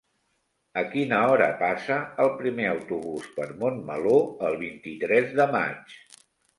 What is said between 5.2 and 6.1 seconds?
de maig?